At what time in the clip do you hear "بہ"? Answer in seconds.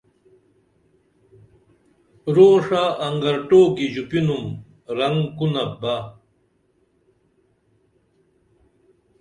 5.81-5.95